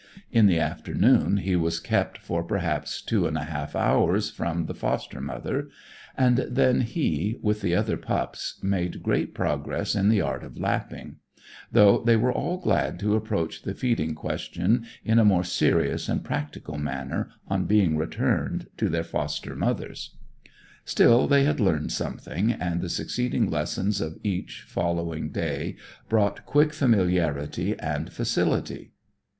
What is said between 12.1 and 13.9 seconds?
were all glad to approach the